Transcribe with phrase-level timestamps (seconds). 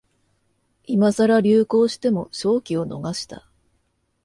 [0.85, 3.47] 今さら流行しても商機を逃した